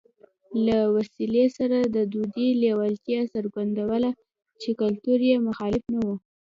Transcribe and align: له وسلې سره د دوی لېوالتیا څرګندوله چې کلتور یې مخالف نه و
له 0.65 0.77
وسلې 0.95 1.45
سره 1.57 1.77
د 1.95 1.97
دوی 2.13 2.47
لېوالتیا 2.61 3.21
څرګندوله 3.33 4.11
چې 4.61 4.69
کلتور 4.81 5.19
یې 5.29 5.37
مخالف 5.47 5.83
نه 5.93 5.99
و 6.05 6.07